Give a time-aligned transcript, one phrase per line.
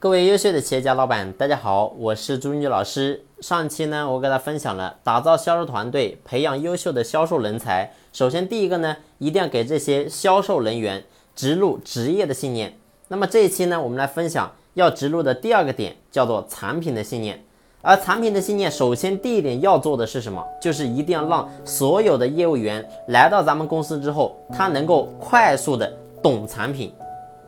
[0.00, 3.24] 各位优秀的企业家老板，大家好，我是朱军老师。
[3.40, 7.92] 上期呢，我给大家分享了打造销售团队、培养优秀的销售人才。
[8.12, 11.02] 首先，第一个呢，一定要给这些销售人员
[11.34, 12.78] 植入职业的信念。
[13.08, 17.42] 那么这一期呢，我们来分享要植入的第二个点，叫做产品的信念。
[17.82, 20.40] 而产品的信念，首先第一点要做的是什么？
[20.62, 25.92] 就是一定要让所有的业务员来到咱们公司之后，他能够快速的
[26.22, 26.94] 懂产品。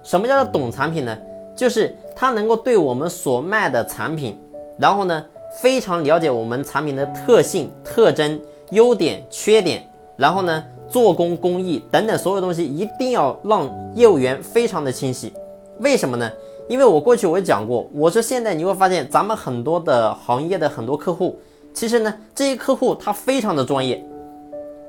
[0.02, 1.16] 什么叫做懂产品呢？
[1.56, 4.38] 就是他能够对我们所卖的产品，
[4.78, 5.24] 然后呢，
[5.62, 8.38] 非常了解我们产品的特性、特征、
[8.72, 9.82] 优点、缺点，
[10.18, 15.32] 然后呢，做工工艺等等所有东西，一定要让业务员非常的清晰。
[15.78, 16.30] 为什么呢？
[16.68, 21.38] 因为我过去我也讲过，我说现在你会发现，咱们很多的行业的很多客户，
[21.72, 24.04] 其实呢，这些客户他非常的专业，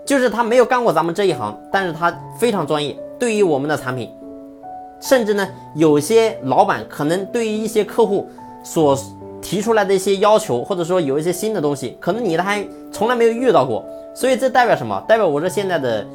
[0.05, 4.11] 就是他没有干过咱们这一行，但是他非常专业，对于我们的产品。
[5.01, 8.29] 甚至呢，有些老板可能对于一些客户
[8.63, 8.97] 所
[9.41, 13.83] 提出来的一些要求，或者说有一些新的东西，可能你还从来没有遇到过。
[14.13, 15.03] 所以这代表什么？
[15.07, 16.05] 代表我说现在的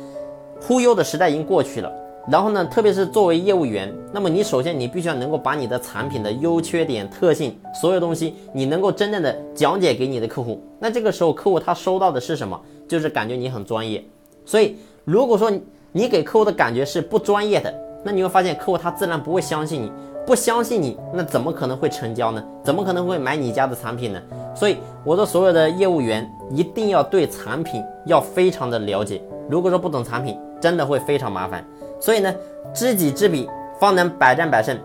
[0.61, 1.93] 忽悠的时代已经过去了。
[2.29, 10.61] 然后呢，特别是作为业务员，那么你首先你必须要能够把你的产品的优缺点、特性，所有东西你能够真正的讲解给你的客户。
[10.81, 12.61] 那这个时候客户他收到的是什么？
[12.89, 14.05] 就是感觉你很专业。
[14.45, 15.51] 所以如果说
[15.93, 17.73] 你给客户的感觉是不专业的，
[18.07, 19.93] 那你会发现，客户他自然不会相信你，
[20.25, 22.41] 不相信你，那怎么可能会成交呢？
[22.63, 24.23] 怎么可能会买你家的产品呢？
[24.55, 29.21] 所以，我的所有的业务员一定要对产品要非常的了解。
[29.51, 31.67] 如果说不懂产品，真的会非常麻烦。
[31.99, 32.33] 所以呢，
[32.73, 34.79] 知己知彼，方能百战百胜。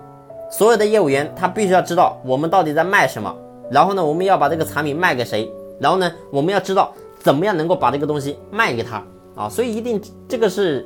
[0.49, 3.31] 所有的业务员他必须要知道我们到底在卖什么，
[3.69, 5.47] 然后呢，我们要把这个产品卖给谁，
[5.79, 9.03] 然后呢，我们要知道怎么样能够把这个东西卖给他
[9.35, 9.47] 啊。
[9.47, 10.83] 所以，一定这个是。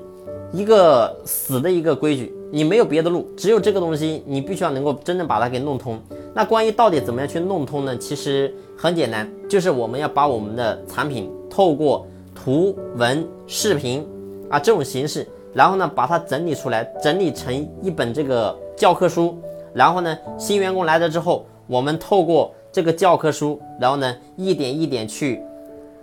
[0.56, 6.00] 一个死的一个规矩，你没有别的路，只有这个东西，你必须要能够真正把它给弄通。
[6.34, 7.98] 那关于到底怎么样去弄通呢？
[7.98, 14.08] 其实很简单，就是我们要把我们的产品透过图文、视频
[14.50, 19.38] 啊这种形式，然后呢把它整理出来，整理成一本这个教科书。
[19.74, 25.42] 然后呢，新员工来了之后，我们透过这个教科书，然后呢一点一点去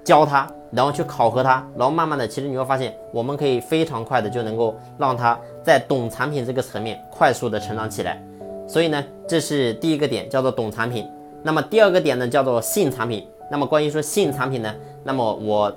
[0.04, 0.46] 教他。
[0.72, 8.20] 然后去考核他，然后慢慢的，其实你会发现，我们可以非常快的就能够让他在懂产品这个层面快速的成长起来。
[8.66, 11.06] 所以呢，这是第一个点，叫做懂产品。
[11.42, 13.26] 那么第二个点呢，叫做信产品。
[13.50, 14.74] 那么关于说信产品呢，
[15.04, 15.70] 那么我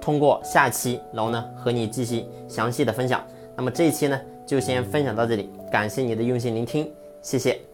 [0.00, 3.22] 通过下期，然后呢和你继续详细的分享。
[3.54, 6.90] 那么这一期呢，就先分享到这里，感谢你的用心聆听，
[7.20, 7.69] 谢谢。